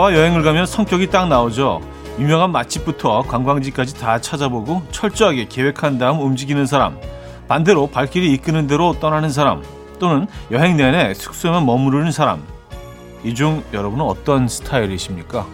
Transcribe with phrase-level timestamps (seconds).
[0.00, 1.80] 누군가와 여행을 가면 성격이 딱 나오죠.
[2.18, 6.98] 유명한 맛집부터 관광지까지 다 찾아보고 철저하게 계획한 다음 움직이는 사람.
[7.48, 9.62] 반대로 발길이 이끄는 대로 떠나는 사람.
[9.98, 12.42] 또는 여행 내내 숙소에만 머무르는 사람.
[13.24, 15.46] 이 중 여러분은 어떤 스타일이십니까?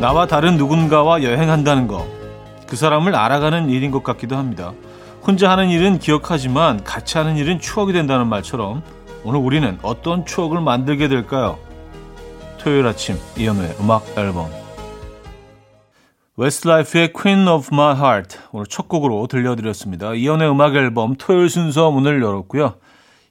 [0.00, 2.06] 나와 다른 누군가와 여행한다는 것.
[2.66, 4.72] 그 사람을 알아가는 일인 것 같기도 합니다.
[5.22, 8.82] 혼자 하는 일은 기억하지만 같이 하는 일은 추억이 된다는 말처럼
[9.24, 11.58] 오늘 우리는 어떤 추억을 만들게 될까요?
[12.58, 14.50] 토요일 아침 이현우의 음악 앨범
[16.36, 20.14] 웨스트라이프의 Queen of My Heart 오늘 첫 곡으로 들려드렸습니다.
[20.14, 22.76] 이현우의 음악 앨범 토요일 순서 문을 열었고요.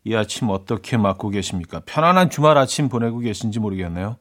[0.03, 1.81] 이 아침 어떻게 맞고 계십니까?
[1.87, 4.17] 편안한 주말 아침 보내고 계신지 모르겠네요.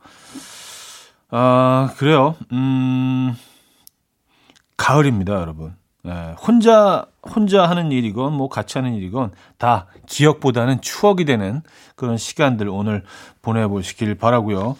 [1.31, 2.37] 아, 그래요.
[2.53, 3.35] 음,
[4.77, 5.75] 가을입니다, 여러분.
[6.03, 11.61] 네, 혼자, 혼자 하는 일이건, 뭐 같이 하는 일이건, 다 기억보다는 추억이 되는
[11.97, 13.03] 그런 시간들 오늘
[13.43, 14.77] 보내보시길 바라고요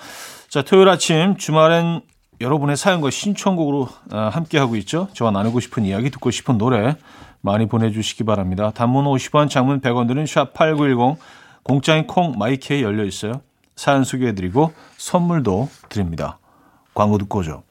[0.49, 2.01] 자, 토요일 아침, 주말엔
[2.41, 5.09] 여러분의 사연과 신청곡으로 아, 함께하고 있죠.
[5.13, 6.97] 저와 나누고 싶은 이야기, 듣고 싶은 노래
[7.43, 8.71] 많이 보내주시기 바랍니다.
[8.75, 11.17] 단문 50원, 장문 100원 들은 샵8910,
[11.63, 13.43] 공짜인 콩, 마이케이 열려 있어요.
[13.79, 16.41] 사연 소개해드리고 선물도 드립니다.
[16.95, 17.63] 광고 듣고 오죠.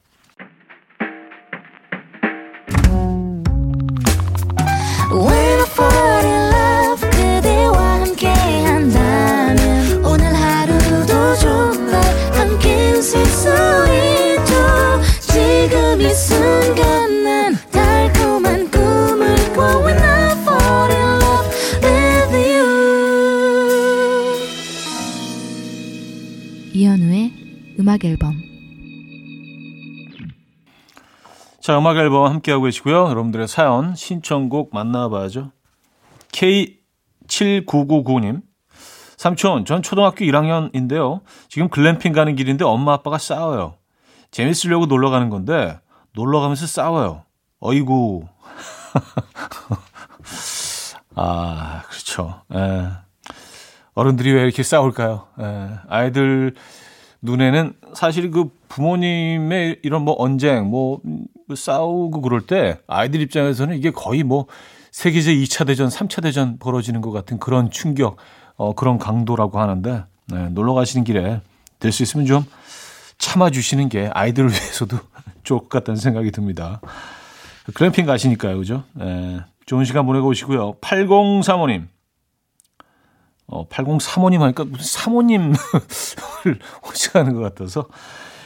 [27.98, 28.40] 음악 앨범
[31.60, 33.08] 자, 음악 앨범 함께하고 계시고요.
[33.08, 35.50] 여러분들의 사연, 신청곡 만나봐야죠.
[36.28, 38.42] K7999님.
[39.16, 41.22] 삼촌, 전 초등학교 1학년인데요.
[41.48, 43.74] 지금 글램핑 가는 길인데 엄마 아빠가 싸워요.
[44.30, 45.78] 재밌으려고 놀러 가는 건데
[46.14, 47.24] 놀러 가면서 싸워요.
[47.60, 48.26] 어이구.
[51.16, 52.42] 아, 그렇죠.
[52.54, 52.58] 에.
[52.58, 52.88] 예.
[53.94, 55.26] 어른들이 왜 이렇게 싸울까요?
[55.40, 55.44] 에.
[55.44, 55.70] 예.
[55.88, 56.54] 아이들
[57.22, 61.00] 눈에는 사실 그 부모님의 이런 뭐 언쟁, 뭐
[61.54, 64.46] 싸우고 그럴 때 아이들 입장에서는 이게 거의 뭐
[64.92, 68.16] 세계제 2차 대전, 3차 대전 벌어지는 것 같은 그런 충격,
[68.56, 71.40] 어, 그런 강도라고 하는데, 네, 놀러 가시는 길에
[71.80, 72.44] 될 수 있으면 좀
[73.18, 74.98] 참아주시는 게 아이들을 위해서도
[75.44, 76.80] 좋을 것 같다는 생각이 듭니다.
[77.74, 78.84] 글램핑 가시니까요, 그죠?
[78.94, 80.74] 네, 좋은 시간 보내고 오시고요.
[80.80, 81.86] 8035님.
[83.48, 85.56] 어, 8035님 하니까 무슨 사모님을
[86.86, 87.86] 호칭하는 것 같아서.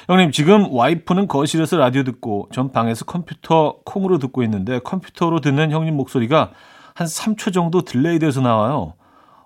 [0.07, 5.97] 형님, 지금 와이프는 거실에서 라디오 듣고 전 방에서 컴퓨터 콩으로 듣고 있는데 컴퓨터로 듣는 형님
[5.97, 6.53] 목소리가
[6.95, 8.95] 한 3초 정도 delay 돼서 나와요.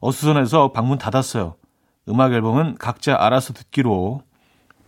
[0.00, 1.56] 어수선해서 방문 닫았어요.
[2.08, 4.22] 음악 앨범은 각자 알아서 듣기로.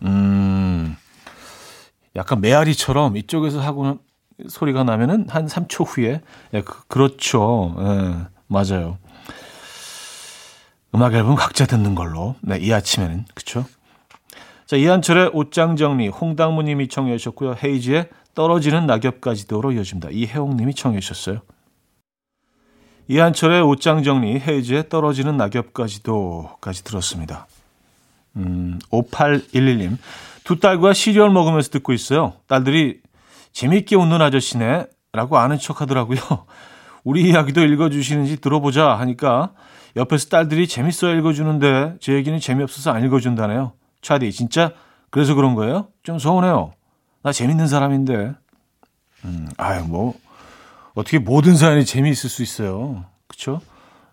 [0.03, 0.95] 음,
[2.15, 3.99] 약간 메아리처럼 이쪽에서 하고
[4.47, 6.21] 소리가 나면은 한 3초 후에.
[6.53, 7.75] 예, 그, 그렇죠.
[7.79, 8.15] 예,
[8.47, 8.97] 맞아요.
[10.95, 12.35] 음악 앨범 각자 듣는 걸로.
[12.41, 13.25] 네, 이 아침에는.
[13.33, 13.65] 그쵸?
[14.65, 17.55] 자, 이한철의 옷장 정리, 홍당무님이 청해 주셨고요.
[17.63, 20.09] 헤이지의 떨어지는 낙엽까지도로 이어집니다.
[20.11, 21.41] 이혜홍님이 청해 주셨어요.
[23.07, 27.47] 이한철의 옷장 정리, 헤이지의 떨어지는 낙엽까지도까지 들었습니다.
[28.35, 29.97] 음, 5811님.
[30.43, 32.33] 두 딸과 시리얼 먹으면서 듣고 있어요.
[32.47, 33.01] 딸들이
[33.51, 34.85] 재밌게 웃는 아저씨네.
[35.11, 36.19] 라고 아는 척 하더라고요.
[37.03, 39.53] 우리 이야기도 읽어주시는지 들어보자 하니까
[39.95, 43.73] 옆에서 딸들이 재밌어 읽어주는데 제 얘기는 재미없어서 안 읽어준다네요.
[44.01, 44.71] 차디 진짜
[45.09, 45.87] 그래서 그런 거예요?
[46.03, 46.73] 좀 서운해요.
[47.23, 48.33] 나 재밌는 사람인데.
[49.25, 50.13] 음, 아유 뭐
[50.93, 53.03] 어떻게 모든 사연이 재미있을 수 있어요.
[53.27, 53.61] 그렇죠?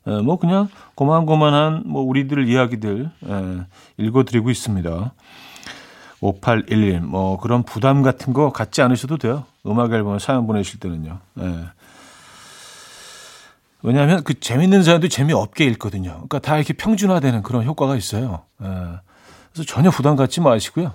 [0.07, 3.67] 에, 뭐 그냥 고만고만한 뭐 우리들 이야기들 에,
[3.99, 5.13] 읽어드리고 있습니다.
[6.21, 9.45] 5811, 뭐 그런 부담 같은 거 갖지 않으셔도 돼요.
[9.67, 11.19] 음악 앨범 사연 보내실 때는요.
[11.41, 11.65] 에.
[13.83, 16.13] 왜냐하면 그 재밌는 사연도 재미없게 읽거든요.
[16.13, 18.45] 그러니까 다 이렇게 평준화되는 그런 효과가 있어요.
[18.63, 18.67] 예.
[19.53, 20.93] 그래서 전혀 부담 갖지 마시고요.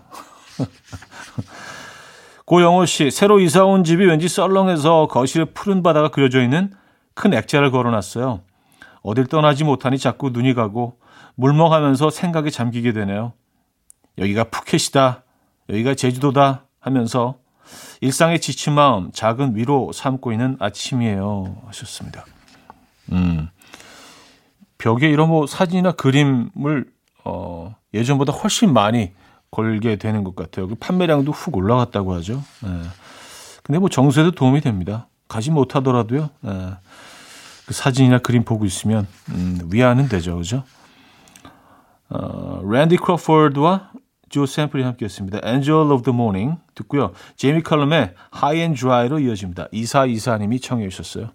[2.46, 6.74] 고영호 씨, 새로 이사 온 집이 왠지 썰렁해서 거실에 푸른 바다가 그려져 있는
[7.14, 8.42] 큰 액자를 걸어놨어요.
[9.04, 11.00] 어딜 떠나지 못하니 자꾸 눈이 가고
[11.36, 13.34] 물먹하면서 생각에 잠기게 되네요.
[14.18, 15.24] 여기가 푸켓이다.
[15.70, 16.66] 여기가 제주도다.
[16.82, 17.36] 하면서
[18.02, 21.62] 일상에 지친 마음 작은 위로 삼고 있는 아침이에요.
[21.68, 22.26] 하셨습니다.
[23.12, 23.50] 음.
[24.78, 26.86] 벽에 이런 뭐 사진이나 그림을
[27.24, 29.12] 어, 예전보다 훨씬 많이
[29.52, 30.68] 걸게 되는 것 같아요.
[30.68, 32.42] 그 판매량도 훅 올라갔다고 하죠.
[32.66, 32.68] 예.
[33.64, 35.08] 근데 뭐 정수에도 도움이 됩니다.
[35.28, 36.30] 가지 못하더라도요.
[36.46, 36.70] 예.
[37.68, 40.64] 그 사진이나 그림 보고 있으면 음, 위안은 되죠, 그죠?
[42.10, 43.92] 어, 랜디 크로포드와
[44.30, 45.42] 조 샘플이 함께했습니다.
[45.46, 47.12] Angel of the Morning 듣고요.
[47.36, 49.68] 제이미 칼럼의 High and Dry로 이어집니다.
[49.72, 51.32] 이사 이사님이 청해 주셨어요.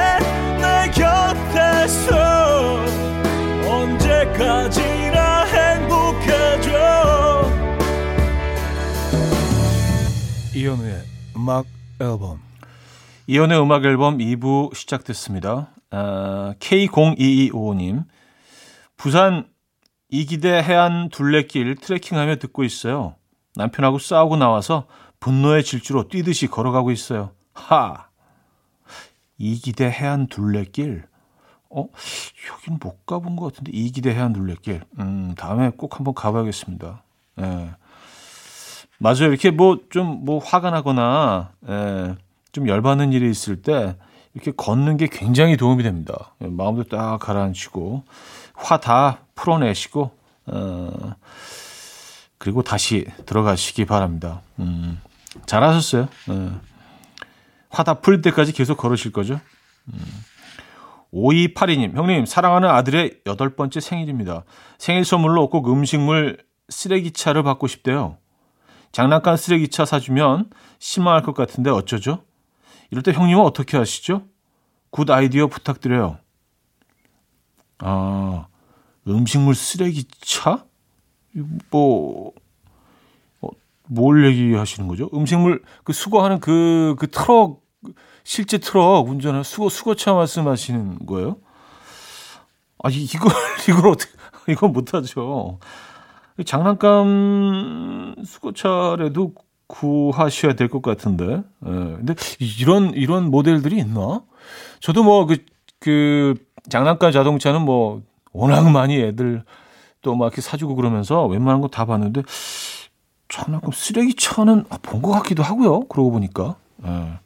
[0.61, 2.09] 내 곁에서
[3.67, 6.69] 언제까지나 행복해져.
[10.53, 11.03] 이현우의
[11.35, 11.65] 음악
[11.99, 12.44] 앨범
[13.27, 15.71] 이연의 음악 앨범 2부 시작됐습니다.
[15.89, 18.05] 아, K0225님.
[18.97, 19.47] 부산
[20.09, 23.15] 이기대 해안 둘레길 트레킹하며 듣고 있어요.
[23.55, 24.85] 남편하고 싸우고 나와서
[25.19, 27.31] 분노의 질주로 뛰듯이 걸어가고 있어요.
[27.53, 28.09] 하!
[29.39, 31.05] 이기대 해안 둘레길.
[31.71, 31.87] 어,
[32.51, 34.81] 여긴 못 가본 것 같은데, 이기대 해안 둘레길.
[34.99, 37.03] 음, 다음에 꼭 한번 가봐야겠습니다.
[37.41, 37.71] 예.
[38.99, 39.29] 맞아요.
[39.29, 42.15] 이렇게 뭐, 좀, 뭐, 화가 나거나, 예.
[42.55, 43.97] 좀 열받는 일이 있을 때
[44.33, 46.33] 이렇게 걷는 게 굉장히 도움이 됩니다.
[46.39, 48.05] 마음도 딱 가라앉히고
[48.53, 50.11] 화 다 풀어내시고
[50.47, 51.15] 어
[52.37, 54.41] 그리고 다시 들어가시기 바랍니다.
[54.59, 55.01] 음,
[55.45, 56.07] 잘하셨어요.
[56.29, 56.61] 어.
[57.71, 59.41] 화다 풀 때까지 계속 걸으실 거죠.
[59.93, 59.99] 음.
[61.13, 64.45] 5282님, 형님, 사랑하는 아들의 여덟 번째 생일입니다.
[64.77, 66.37] 생일 선물로 꼭 음식물
[66.69, 68.17] 쓰레기차를 받고 싶대요.
[68.93, 70.49] 장난감 쓰레기차 사주면
[70.79, 72.23] 실망할 것 같은데 어쩌죠?
[72.91, 74.27] 이럴 때 형님은 어떻게 하시죠?
[74.89, 76.17] good 아이디어 부탁드려요.
[77.79, 78.47] 아,
[79.07, 80.65] 음식물 쓰레기차?
[81.69, 82.31] 뭐,
[83.41, 83.49] 어,
[83.87, 85.09] 뭘 얘기하시는 거죠?
[85.13, 87.61] 음식물, 그 수거하는 그, 그 트럭,
[88.23, 91.37] 실제 트럭 운전하는 수거, 수거차 말씀하시는 거예요?
[92.83, 93.31] 아, 이걸,
[93.67, 94.11] 이걸 어떻게,
[94.47, 95.59] 이건 못하죠.
[96.45, 99.33] 장난감 수거차라도
[99.67, 101.25] 구하셔야 될 것 같은데.
[101.65, 101.69] 예.
[101.69, 102.15] 근데
[102.59, 104.21] 이런 이런 모델들이 있나?
[104.79, 106.35] 저도 뭐그그
[106.69, 108.01] 장난감 자동차는 뭐
[108.31, 109.43] 워낙 많이 애들
[110.01, 112.21] 또 막 이렇게 사주고 그러면서 웬만한 거 다 봤는데
[113.27, 115.81] 장난감 쓰레기차는 아, 본것 같기도 하고요.
[115.87, 116.55] 그러고 보니까.
[116.85, 117.19] 예.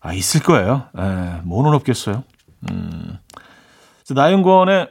[0.00, 0.88] 아 있을 거예요.
[0.98, 1.40] 예.
[1.44, 2.24] 뭐는 없겠어요.
[2.70, 3.18] 음.
[4.10, 4.88] 나윤권의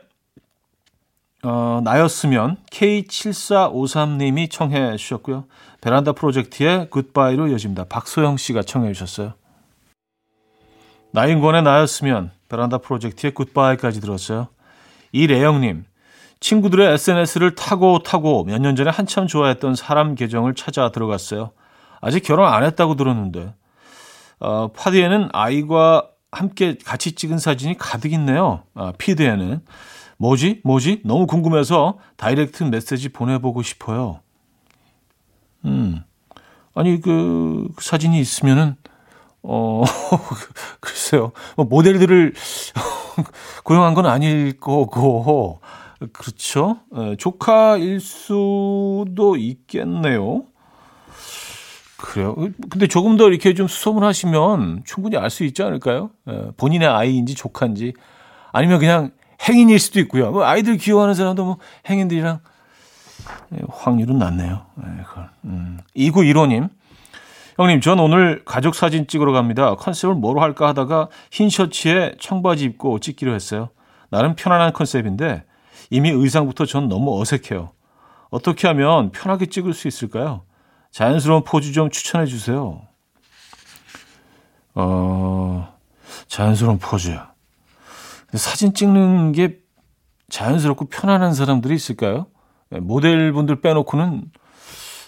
[1.43, 5.45] 어, 나였으면 K7453님이 청해 주셨고요.
[5.81, 7.85] 베란다 프로젝트의 굿바이로 이어집니다.
[7.85, 9.33] 박소영 씨가 청해 주셨어요.
[11.11, 14.47] 나인권의 나였으면 베란다 프로젝트의 굿바이까지 들었어요.
[15.11, 15.85] 이래영님,
[16.39, 21.51] 친구들의 SNS를 타고 타고 몇 년 전에 한참 좋아했던 사람 계정을 찾아 들어갔어요.
[21.99, 23.53] 아직 결혼 안 했다고 들었는데,
[24.39, 28.63] 어, 파디에는 아이와 함께 같이 찍은 사진이 가득 있네요.
[28.73, 29.61] 아, 피드에는.
[30.17, 30.61] 뭐지?
[30.63, 31.01] 뭐지?
[31.03, 34.19] 너무 궁금해서 다이렉트 메시지 보내보고 싶어요.
[35.65, 36.03] 음.
[36.73, 38.75] 아니, 그, 그 사진이 있으면은,
[39.43, 39.83] 어,
[40.79, 41.31] 글쎄요.
[41.55, 42.33] 뭐 모델들을
[43.63, 45.59] 고용한 건 아닐 거고,
[46.13, 46.79] 그렇죠.
[46.95, 50.45] 에, 조카일 수도 있겠네요.
[51.97, 52.35] 그래요.
[52.69, 56.09] 근데 조금 더 이렇게 좀 수소문 하시면 충분히 알 수 있지 않을까요?
[56.27, 57.93] 에, 본인의 아이인지 조카인지.
[58.51, 59.11] 아니면 그냥
[59.47, 60.31] 행인일 수도 있고요.
[60.31, 61.57] 뭐 아이들 귀여워하는 사람도 뭐
[61.89, 62.50] 행인들이랑 예,
[63.69, 64.65] 확률은 낮네요.
[64.75, 64.85] 네,
[65.45, 65.79] 음.
[65.95, 66.69] 2915님.
[67.57, 69.75] 형님, 전 오늘 가족 사진 찍으러 갑니다.
[69.75, 73.69] 컨셉을 뭐로 할까 하다가 흰 셔츠에 청바지 입고 찍기로 했어요.
[74.09, 75.43] 나름 편안한 컨셉인데
[75.89, 77.71] 이미 의상부터 전 너무 어색해요.
[78.29, 80.43] 어떻게 하면 편하게 찍을 수 있을까요?
[80.91, 82.81] 자연스러운 포즈 좀 추천해 주세요.
[84.73, 85.73] 어,
[86.27, 87.17] 자연스러운 포즈.
[88.33, 89.59] 사진 찍는 게
[90.29, 92.27] 자연스럽고 편안한 사람들이 있을까요?
[92.73, 94.31] 예, 모델분들 빼놓고는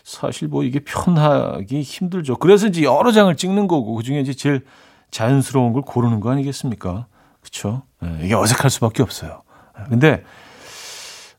[0.03, 2.37] 사실 뭐 이게 편하기 힘들죠.
[2.37, 4.65] 그래서 이제 여러 장을 찍는 거고 그 중에 이제 제일
[5.11, 7.07] 자연스러운 걸 고르는 거 아니겠습니까?
[7.41, 7.83] 그렇죠?
[8.21, 9.43] 이게 어색할 수밖에 없어요.
[9.79, 10.23] 예, 근데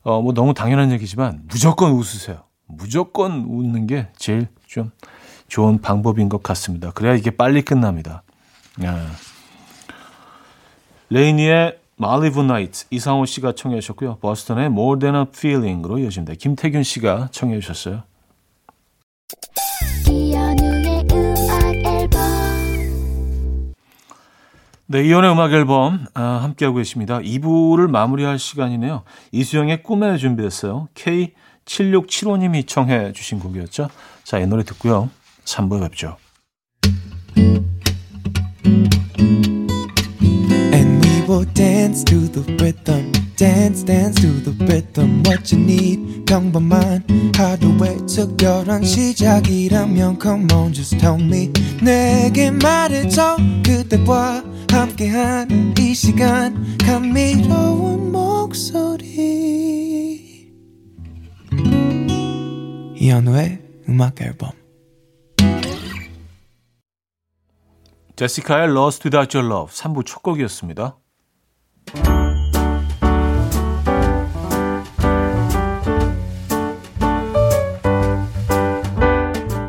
[0.03, 2.43] 어 뭐 너무 당연한 얘기지만 무조건 웃으세요.
[2.67, 4.91] 무조건 웃는 게 제일 좀
[5.47, 6.91] 좋은 방법인 것 같습니다.
[6.91, 8.23] 그래야 이게 빨리 끝납니다.
[8.83, 9.05] 야.
[11.09, 14.17] 레이니의 말리브 나이트 이상호 씨가 청해 주셨고요.
[14.17, 16.33] 버스턴의 More Than a Feeling으로 이어집니다.
[16.35, 18.03] 김태균 씨가 청해 주셨어요.
[24.87, 27.19] 네, 이혼의 음악 앨범 아, 함께하고 계십니다.
[27.19, 29.03] 2부를 마무리할 시간이네요.
[29.31, 30.89] 이수영의 꿈에 준비했어요.
[30.93, 33.89] K7675님이 청해 주신 곡이었죠.
[34.23, 35.09] 자, 이 노래 듣고요.
[35.45, 36.17] 3부에 뵙죠.
[37.37, 37.74] And
[41.35, 43.11] will dance to the rhythm.
[43.35, 47.03] dance dance to the rhythm what you need 평범한
[47.35, 51.51] 하루의 특별한 시작이라면 come on just tell me
[51.83, 59.43] 내게 말해줘 그대와 함께한 이 시간 감미로운 목소리
[62.95, 64.51] 이현우의 음악 앨범
[68.15, 70.95] 제시카의 Lost Without Your Love 3부 첫 곡이었습니다.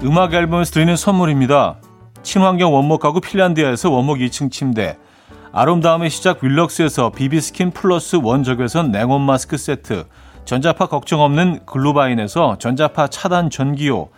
[0.03, 1.77] 음악 앨범에서 드리는 선물입니다.
[2.23, 4.97] 친환경 원목 가구 핀란드에서 원목 2층 침대.
[5.53, 10.05] 아름다움의 시작 윌럭스에서 비비스킨 플러스 원적외선 냉온 마스크 세트.
[10.45, 14.09] 전자파 걱정 없는 글루바인에서 전자파 차단 전기요.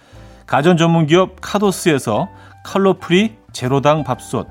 [0.46, 2.28] 가전 전문기업 카도스에서
[2.64, 4.46] 칼로프리 제로당 밥솥.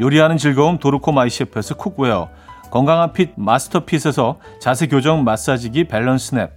[0.00, 2.28] 요리하는 즐거움 도르코 마이셰프에서 cookware
[2.70, 6.50] 건강한 핏 마스터핏에서 자세 교정 마사지기 밸런스 냅.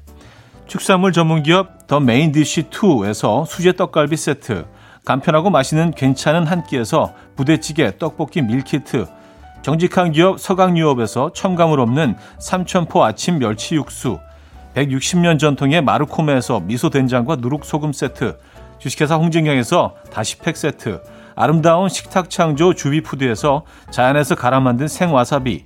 [0.68, 4.66] 축산물 전문기업 더 메인디쉬2에서 수제 떡갈비 세트,
[5.06, 9.08] 간편하고 맛있는 괜찮은 한 끼에서 부대찌개, 떡볶이 밀키트,
[9.63, 14.20] 정직한 기업 서강유업에서 첨가물 없는 삼천포 아침 멸치 육수,
[14.75, 18.38] 160년 전통의 마르코메에서 미소된장과 누룩소금 세트,
[18.78, 21.01] 주식회사 홍진경에서 다시팩 세트,
[21.36, 25.66] 아름다운 식탁 창조 주비푸드에서 자연에서 갈아 만든 생와사비,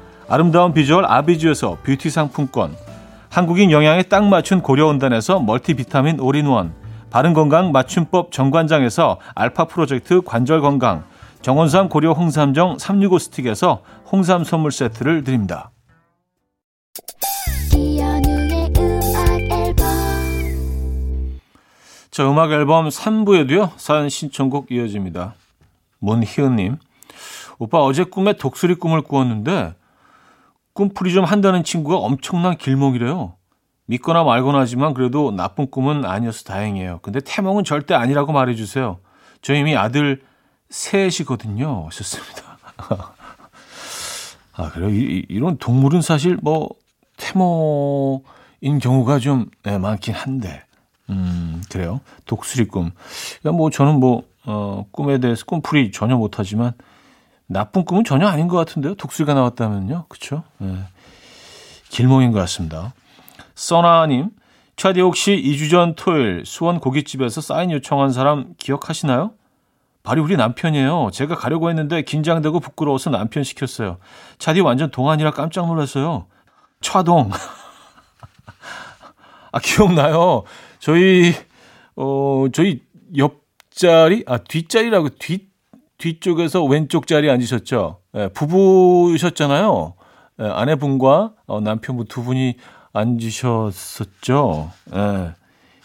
[0.31, 2.73] 아름다운 비주얼 아비주에서 뷰티 상품권.
[3.29, 6.73] 한국인 영양에 딱 맞춘 고려은단에서 멀티비타민 올인원,
[7.09, 11.03] 바른건강 맞춤법 정관장에서 알파 프로젝트 관절건강,
[11.41, 15.71] 정원삼 고려 홍삼정 365 스틱에서 홍삼 선물 세트를 드립니다.
[22.09, 25.33] 자, 음악 앨범 3부에도요, 사연 신청곡 이어집니다.
[25.99, 26.77] 문희은님,
[27.59, 29.73] 오빠 어제 꿈에 독수리 꿈을 꾸었는데,
[30.73, 33.35] 꿈풀이 좀 한다는 친구가 엄청난 길몽이래요.
[33.85, 36.99] 믿거나 말거나 하지만 그래도 나쁜 꿈은 아니어서 다행이에요.
[37.01, 38.99] 근데 태몽은 절대 아니라고 말해주세요.
[39.41, 40.21] 저 이미 아들
[40.69, 41.87] 셋이거든요.
[41.87, 42.57] 하셨습니다.
[44.53, 44.89] 아, 그래요?
[44.89, 46.69] 이, 이런 동물은 사실 뭐
[47.17, 50.63] 태몽인 경우가 좀 네, 많긴 한데.
[51.09, 51.99] 음, 그래요.
[52.25, 52.91] 독수리 꿈.
[53.41, 56.73] 그러니까 뭐 저는 뭐, 어, 꿈에 대해서 꿈풀이 전혀 못하지만
[57.51, 58.95] 나쁜 꿈은 전혀 아닌 것 같은데요.
[58.95, 60.05] 독수리가 나왔다면요.
[60.07, 60.43] 그쵸?
[60.57, 60.73] 네.
[61.89, 62.93] 길몽인 것 같습니다.
[63.55, 64.29] 써나님,
[64.77, 69.33] 차디 혹시 2주 전 토요일 수원 고깃집에서 사인 요청한 사람 기억하시나요?
[70.01, 71.09] 바로 우리 남편이에요.
[71.11, 73.97] 제가 가려고 했는데 긴장되고 부끄러워서 남편 시켰어요.
[74.39, 76.27] 차디 완전 동안이라 깜짝 놀랐어요.
[76.79, 77.31] 차동.
[79.51, 80.43] 아, 기억나요.
[80.79, 81.33] 저희,
[81.97, 82.81] 어, 저희
[83.15, 85.50] 옆자리, 아, 뒷자리라고, 뒷,
[86.01, 87.99] 뒤쪽에서 왼쪽 자리에 앉으셨죠.
[88.15, 89.93] 예, 부부셨잖아요.
[90.41, 92.55] 예, 아내분과 어, 남편분 두 분이
[92.91, 94.71] 앉으셨었죠.
[94.95, 95.31] 예,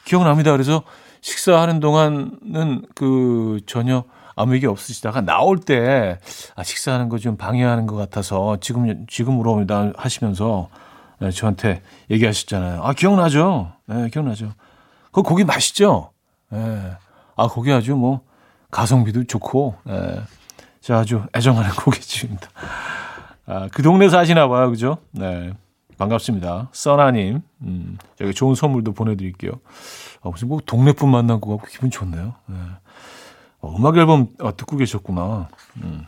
[0.04, 0.52] 기억납니다.
[0.52, 0.82] 그래서
[1.20, 4.04] 식사하는 동안은 그 전혀
[4.34, 6.18] 아무 얘기 없으시다가 나올 때
[6.54, 9.64] 아, 식사하는 거 좀 방해하는 것 같아서 지금 지금으로
[9.96, 10.68] 하시면서
[11.22, 12.82] 예, 저한테 얘기하셨잖아요.
[12.82, 13.72] 아 기억나죠?
[13.90, 14.52] 예, 기억나죠.
[15.12, 16.10] 그 고기 맛있죠?
[16.54, 16.96] 예.
[17.36, 18.20] 아 고기 아주 뭐
[18.70, 20.22] 가성비도 좋고, 예.
[20.80, 22.48] 자, 아주 애정하는 고깃집입니다.
[23.46, 24.70] 아, 그 동네 사시나 봐요.
[24.70, 24.98] 그죠?
[25.12, 25.52] 네.
[25.98, 26.68] 반갑습니다.
[26.72, 27.40] 써나님.
[27.62, 29.52] 음, 저기 좋은 선물도 보내드릴게요.
[30.22, 32.34] 아, 무슨 뭐 동네 분 만난 거 같고 기분 좋네요.
[32.46, 32.56] 네.
[33.60, 35.48] 어, 음악 앨범 아, 듣고 계셨구나.
[35.82, 36.04] 음.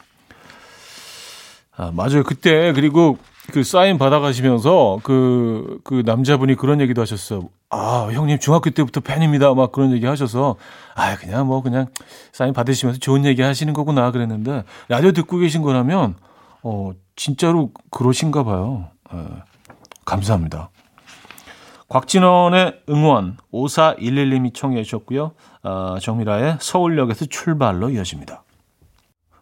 [1.77, 2.25] 아, 맞아요.
[2.25, 3.19] 그때, 그리고
[3.53, 7.49] 그 사인 받아가시면서 그, 그 남자분이 그런 얘기도 하셨어.
[7.71, 9.55] 아, 형님 중학교 때부터 팬입니다.
[9.55, 10.57] 막 그런 얘기 하셔서,
[10.95, 11.87] 아, 그냥 뭐 그냥
[12.33, 16.17] 사인 받으시면서 좋은 얘기 하시는 거구나 그랬는데, 라디오 듣고 계신 거라면,
[16.63, 18.89] 어, 진짜로 그러신가 봐요.
[19.15, 19.25] 예,
[20.05, 20.71] 감사합니다.
[21.89, 25.33] 곽진원의 응원, 5411님이 청해 주셨고요.
[25.63, 28.45] 아, 정미라의 서울역에서 출발로 이어집니다.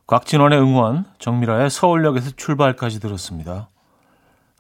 [0.07, 3.69] 곽진원의 응원, 정미라의 서울역에서 출발까지 들었습니다.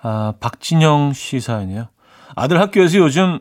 [0.09, 1.89] 아, 박진영 씨 사연이에요.
[2.37, 3.41] 아들 학교에서 요즘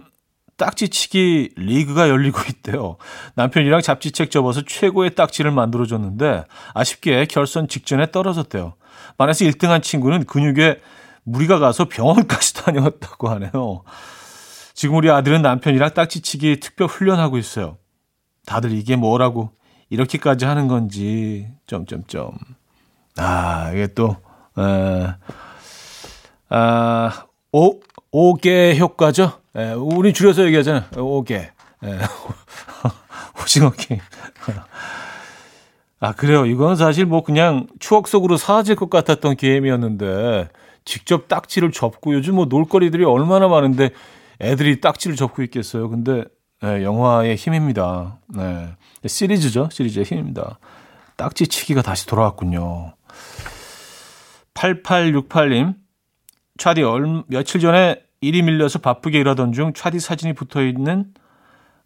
[0.57, 2.98] 딱지치기 리그가 열리고 있대요.
[3.36, 8.74] 남편이랑 잡지책 접어서 최고의 딱지를 만들어줬는데 아쉽게 결선 직전에 떨어졌대요.
[9.19, 10.81] 반에서 1등한 친구는 근육에
[11.24, 13.84] 무리가 가서 병원까지 다녀왔다고 하네요.
[14.74, 17.77] 지금 우리 아들은 남편이랑 딱지치기 특별 훈련하고 있어요.
[18.48, 19.51] 다들 이게 뭐라고
[19.91, 22.31] 이렇게까지 하는 건지 점점점.
[23.17, 24.17] 아 이게 또
[24.57, 25.13] 에,
[26.57, 27.81] 아, 오,
[28.12, 29.41] 오개 효과죠?
[29.57, 30.85] 예, 우리 줄여서 얘기하잖아요.
[30.95, 31.35] 오개.
[31.35, 32.00] 예,
[33.43, 34.00] 오징어 게임.
[36.00, 36.45] 아, 그래요.
[36.45, 40.47] 이건 사실 뭐 그냥 추억 속으로 사라질 것 같았던 게임이었는데,
[40.85, 43.89] 직접 딱지를 접고, 요즘 뭐 놀거리들이 얼마나 많은데,
[44.39, 45.89] 애들이 딱지를 접고 있겠어요.
[45.89, 46.24] 근데,
[46.62, 48.19] 네, 영화의 힘입니다.
[48.29, 48.69] 네.
[49.05, 49.67] 시리즈죠.
[49.74, 50.57] 시리즈의 힘입니다.
[51.17, 52.93] 딱지 치기가 다시 돌아왔군요.
[54.53, 55.84] 8868님,
[56.57, 61.13] 차디 얼 며칠 전에 일이 밀려서 바쁘게 일하던 중 차디 사진이 붙어 있는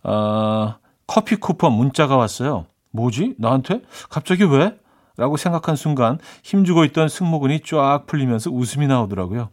[0.03, 0.75] 어,
[1.07, 2.65] 커피 쿠폰 문자가 왔어요.
[2.91, 3.35] 뭐지?
[3.37, 3.81] 나한테?
[4.09, 4.77] 갑자기 왜?
[5.17, 9.49] 라고 생각한 순간 힘주고 있던 승모근이 쫙 풀리면서 웃음이 나오더라고요.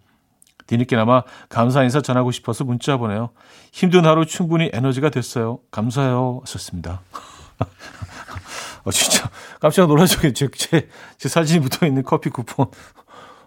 [0.67, 3.31] 뒤늦게나마 감사 인사 전하고 싶어서 문자 보내요.
[3.73, 5.61] 힘든 하루 충분히 에너지가 됐어요.
[5.71, 6.43] 감사해요.
[6.45, 7.01] 썼습니다.
[8.85, 9.29] 어, 진짜
[9.61, 9.89] 깜짝.
[10.35, 12.67] 제, 제, 제 사진이 붙어 있는 커피 쿠폰.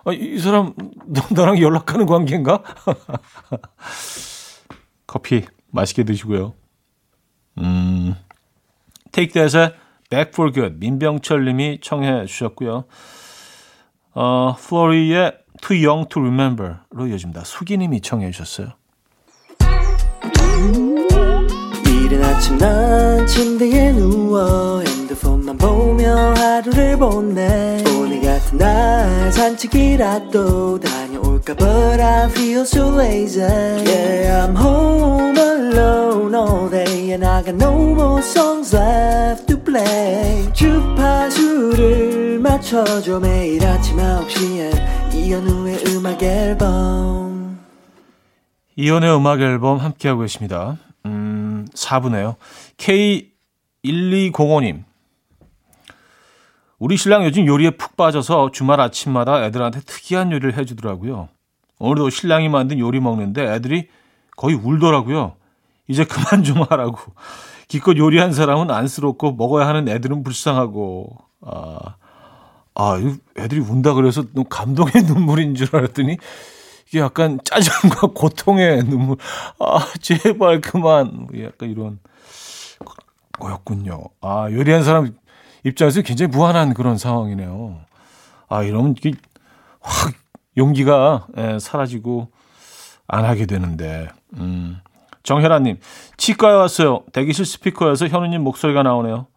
[0.09, 0.73] 아, 이 사람
[1.05, 2.63] 너, 나랑 연락하는 관계인가?
[5.05, 6.53] 커피 맛있게 드시고요.
[7.59, 8.15] 음,
[9.11, 9.75] Take That의
[10.09, 12.85] Back for Good 민병철 님이 청해 주셨고요.
[14.15, 17.43] 어, 플로리의 Too Young to Remember로 이어집니다.
[17.43, 18.69] 수기 님이 청해 주셨어요.
[21.85, 24.81] 이른 아침 난 침대에 누워
[25.49, 27.83] 핸드폰만 보며 하루를 보내.
[27.97, 33.41] 오늘 같은 날 산책이라도 다녀올까 But I feel so lazy.
[33.41, 40.51] Yeah I'm home alone all day And I got no more songs left to play.
[40.53, 47.59] 주파수를 맞춰줘 매일 아침 9시에 이현우의 음악 앨범.
[48.75, 50.77] 이현우의 음악 앨범 함께하고 계십니다.
[51.05, 52.35] 음, 4부네요.
[52.77, 54.88] K1205님.
[56.79, 61.27] 우리 신랑 요즘 요리에 푹 빠져서 주말 아침마다 애들한테 특이한 요리를 해주더라고요.
[61.77, 63.89] 오늘도 신랑이 만든 요리 먹는데 애들이
[64.37, 65.33] 거의 울더라고요.
[65.89, 66.97] 이제 그만 좀 하라고.
[67.67, 71.17] 기껏 요리한 사람은 안쓰럽고 먹어야 하는 애들은 불쌍하고.
[71.41, 71.95] 아,
[72.75, 72.97] 아,
[73.37, 76.17] 애들이 운다 그래서 감동의 눈물인 줄 알았더니
[76.87, 79.17] 이게 약간 짜증과 고통의 눈물.
[79.59, 81.27] 아, 제발 그만.
[81.41, 81.99] 약간 이런
[83.33, 84.01] 거였군요.
[84.21, 85.13] 아, 요리한 사람
[85.63, 87.79] 입장에서 굉장히 무한한 그런 상황이네요.
[88.47, 89.11] 아, 이러면 이게
[89.79, 90.13] 확
[90.57, 92.31] 용기가 예, 사라지고
[93.07, 94.07] 안 하게 되는데.
[94.37, 94.79] 음.
[95.23, 95.79] 정혜라님,
[96.17, 97.03] 치과에 왔어요.
[97.13, 99.27] 대기실 스피커에서 현우님 목소리가 나오네요.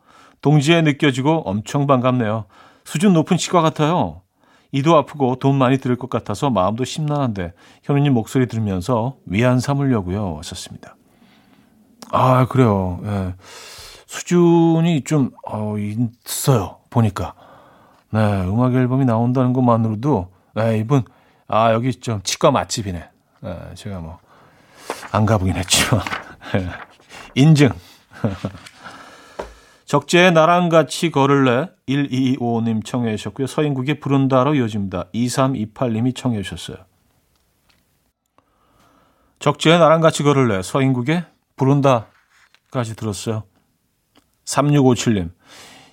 [0.41, 2.47] 동지에 느껴지고 엄청 반갑네요.
[2.85, 4.23] 수준 높은 치과 같아요.
[4.73, 10.39] 이도 아프고 돈 많이 들을 것 같아서 마음도 심란한데 현우님 목소리 들으면서 위안 삼으려고요.
[10.39, 10.97] 하셨습니다.
[12.11, 13.01] 아 그래요.
[13.05, 13.35] 예.
[14.13, 16.79] 수준이 좀 어, 있어요.
[16.91, 17.35] 보니까
[18.11, 21.03] 네 음악 앨범이 나온다는 것만으로도 네, 이분
[21.49, 23.09] 아 여기 좀 치과 맛집이네.
[23.41, 24.19] 네, 제가 뭐
[25.13, 26.03] 안 가보긴 했지만
[26.57, 26.69] 예.
[27.41, 27.71] 인증.
[29.85, 33.47] 적재의 나랑 같이 걸을래 1225님 청해 주셨고요.
[33.47, 35.07] 서인국의 부른다로 이어집니다.
[35.15, 36.79] 2328님이 청해 주셨어요.
[39.39, 41.25] 적재의 나랑 같이 걸을래 서인국의
[41.57, 43.43] 부른다까지 들었어요.
[44.45, 45.31] 3657님.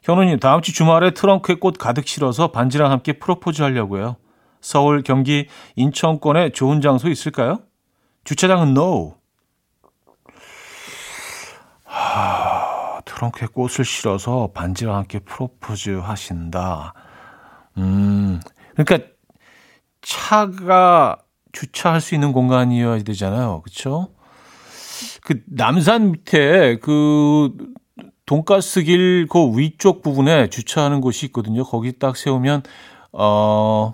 [0.03, 4.15] 현우님 다음 주 주말에 트렁크에 꽃 가득 실어서 반지랑 함께 프로포즈 하려고요.
[4.61, 7.59] 서울, 경기, 인천권에 좋은 장소 있을까요?
[8.23, 9.15] 주차장은 NO.
[13.05, 16.93] 트렁크에 꽃을 실어서 반지와 함께 프로포즈 하신다.
[17.77, 18.39] 음,
[18.75, 19.09] 그러니까
[20.01, 21.17] 차가
[21.51, 23.61] 주차할 수 있는 공간이어야 되잖아요.
[23.61, 24.13] 그렇죠?
[25.23, 27.51] 그 남산 밑에 그
[28.29, 31.63] 돈가스 길그 위쪽 부분에 주차하는 곳이 있거든요.
[31.63, 32.63] 거기 딱 세우면
[33.11, 33.93] 어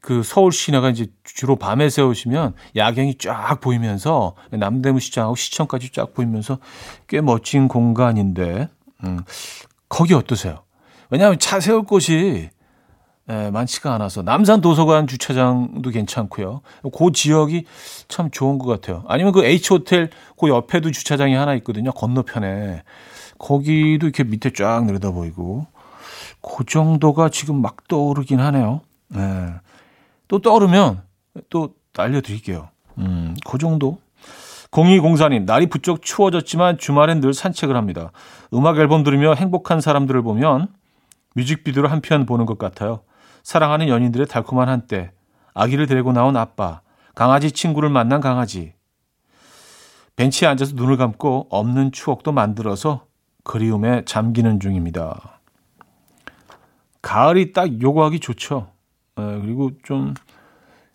[0.00, 6.58] 그 서울 시내가 이제 주로 밤에 세우시면 야경이 쫙 보이면서 남대문 시장하고 시청까지 쫙 보이면서
[7.06, 8.68] 꽤 멋진 공간인데
[9.04, 9.20] 음,
[9.88, 10.62] 거기 어떠세요?
[11.10, 12.50] 왜냐하면 차 세울 곳이
[13.28, 16.62] 예, 많지가 않아서 남산 도서관 주차장도 괜찮고요.
[16.92, 17.64] 그 지역이
[18.08, 19.04] 참 좋은 것 같아요.
[19.06, 21.92] 아니면 그 H 호텔 그 옆에도 주차장이 하나 있거든요.
[21.92, 22.82] 건너편에
[23.40, 25.66] 거기도 이렇게 밑에 쫙 내려다 보이고
[26.42, 28.82] 그 정도가 지금 막 떠오르긴 하네요.
[29.08, 29.54] 네.
[30.28, 31.02] 또 떠오르면
[31.48, 32.68] 또 알려드릴게요.
[32.98, 33.98] 음, 그 정도.
[34.70, 38.12] 0204님, 날이 부쩍 추워졌지만 주말엔 늘 산책을 합니다.
[38.54, 40.68] 음악 앨범 들으며 행복한 사람들을 보면
[41.34, 43.00] 뮤직비디오를 한 편 보는 것 같아요.
[43.42, 45.10] 사랑하는 연인들의 달콤한 한때,
[45.54, 46.82] 아기를 데리고 나온 아빠,
[47.16, 48.74] 강아지 친구를 만난 강아지.
[50.14, 53.09] 벤치에 앉아서 눈을 감고 없는 추억도 만들어서
[53.50, 55.40] 그리움에 잠기는 중입니다.
[57.02, 58.70] 가을이 딱 요구하기 좋죠.
[59.18, 60.14] 에, 그리고 좀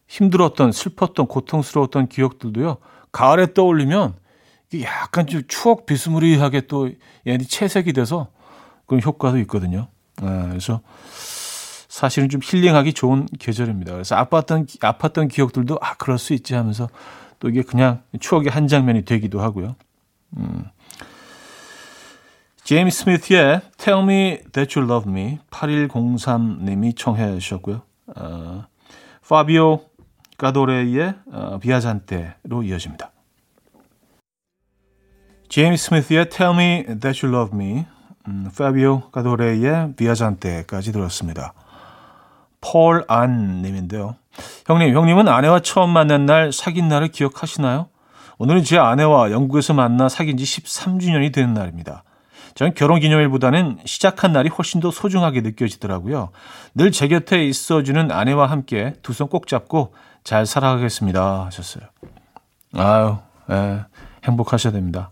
[0.08, 2.78] 힘들었던, 슬펐던, 고통스러웠던 기억들도요.
[3.12, 4.14] 가을에 떠올리면
[4.84, 6.90] 약간 좀 추억 비스무리하게 또
[7.28, 8.30] 얘네 채색이 돼서
[8.86, 9.90] 그런 효과도 있거든요.
[10.22, 13.92] 에, 그래서 사실은 좀 힐링하기 좋은 계절입니다.
[13.92, 16.88] 그래서 아팠던, 아팠던 기억들도 아, 그럴 수 있지 하면서
[17.40, 19.76] 또 이게 그냥 추억의 한 장면이 되기도 하고요.
[20.38, 20.64] 음.
[22.66, 27.84] 제임스 스미스의 Tell Me That You Love Me 8103님이 청해 주셨고요.
[28.16, 28.64] 어,
[29.30, 29.82] 파비오
[30.40, 33.12] 가도레의 어, 비아잔테로 이어집니다.
[35.48, 37.86] 제임스 스미스의 Tell Me That You Love Me
[38.28, 41.54] 음, 파비오 가도레의 비아잔테까지 들었습니다.
[42.62, 44.16] 폴 안 님인데요.
[44.66, 47.90] 형님, 형님은 아내와 처음 만난 날 사귄 날을 기억하시나요?
[48.40, 52.04] 오늘은 제 아내와 영국에서 만나 사귄 지 13주년이 되는 날입니다.
[52.56, 56.30] 저는 결혼 기념일보다는 시작한 날이 훨씬 더 소중하게 느껴지더라고요.
[56.74, 61.46] 늘 제 곁에 있어주는 아내와 함께 두 손 꼭 잡고 잘 살아가겠습니다.
[61.46, 61.84] 하셨어요.
[62.74, 63.18] 아유,
[63.52, 63.82] 예,
[64.24, 65.12] 행복하셔야 됩니다.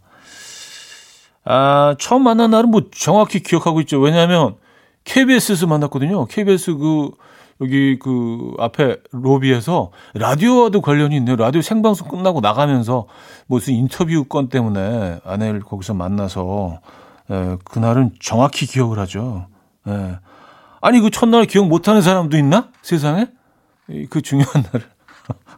[1.43, 3.99] 아, 처음 만난 날은 뭐 정확히 기억하고 있죠.
[3.99, 4.55] 왜냐하면
[5.03, 6.25] KBS에서 만났거든요.
[6.27, 7.11] KBS 그
[7.59, 11.35] 여기 그 앞에 로비에서 라디오와도 관련이 있네요.
[11.35, 13.07] 라디오 생방송 끝나고 나가면서
[13.47, 16.79] 무슨 인터뷰 건 때문에 아내를 거기서 만나서
[17.29, 19.47] 에, 그날은 정확히 기억을 하죠.
[19.87, 20.17] 에.
[20.81, 23.27] 아니 그 첫날 기억 못하는 사람도 있나 세상에?
[24.09, 24.85] 그 중요한 날을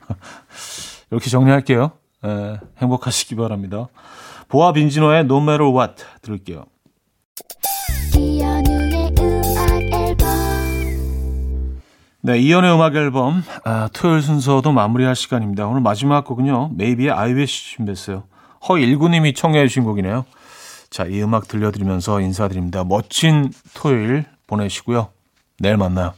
[1.12, 1.92] 이렇게 정리할게요.
[2.24, 3.88] 에, 행복하시기 바랍니다.
[4.48, 6.66] 보아 빈지노의 No Matter What 들을게요.
[12.22, 15.68] 네, 이연의 음악 앨범 아, 토요일 순서도 마무리할 시간입니다.
[15.68, 16.72] 오늘 마지막 곡은요.
[16.76, 18.24] 메이비의 I Wish 준비했어요.
[18.68, 20.26] 허일구님이 청해 주신 곡이네요.
[20.96, 22.86] 자, 이 음악 들려드리면서 인사드립니다.
[22.86, 25.10] 멋진 토요일 보내시고요.
[25.60, 26.14] 내일 만나요.